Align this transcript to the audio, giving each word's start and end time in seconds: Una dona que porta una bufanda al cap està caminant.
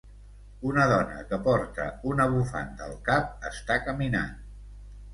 Una 0.69 0.85
dona 0.91 1.19
que 1.33 1.39
porta 1.49 1.87
una 2.13 2.29
bufanda 2.33 2.91
al 2.91 2.99
cap 3.13 3.49
està 3.55 3.81
caminant. 3.89 4.37